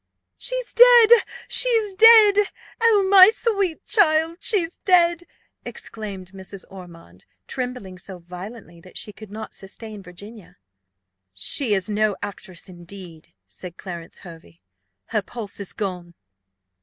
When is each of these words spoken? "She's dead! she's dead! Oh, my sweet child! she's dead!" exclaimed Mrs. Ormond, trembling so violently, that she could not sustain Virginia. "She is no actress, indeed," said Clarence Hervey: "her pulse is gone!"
"She's 0.35 0.73
dead! 0.73 1.11
she's 1.47 1.93
dead! 1.93 2.49
Oh, 2.81 3.07
my 3.07 3.29
sweet 3.29 3.85
child! 3.85 4.37
she's 4.39 4.79
dead!" 4.79 5.25
exclaimed 5.63 6.31
Mrs. 6.31 6.65
Ormond, 6.71 7.23
trembling 7.45 7.99
so 7.99 8.17
violently, 8.17 8.81
that 8.81 8.97
she 8.97 9.13
could 9.13 9.29
not 9.29 9.53
sustain 9.53 10.01
Virginia. 10.01 10.57
"She 11.33 11.75
is 11.75 11.87
no 11.87 12.15
actress, 12.23 12.67
indeed," 12.67 13.35
said 13.45 13.77
Clarence 13.77 14.17
Hervey: 14.25 14.63
"her 15.09 15.21
pulse 15.21 15.59
is 15.59 15.71
gone!" 15.71 16.15